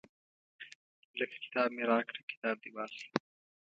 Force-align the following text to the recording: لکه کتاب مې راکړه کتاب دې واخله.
لکه 1.19 1.35
کتاب 1.43 1.69
مې 1.75 1.83
راکړه 1.91 2.21
کتاب 2.31 2.55
دې 2.63 2.69
واخله. 2.75 3.07